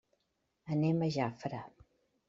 [0.77, 1.65] Anem a Jafre.